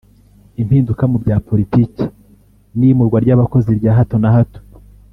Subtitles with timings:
[0.61, 2.05] impinduka mu bya politiki
[2.77, 4.61] n’iyimurwa ry’abakozi rya hato na hato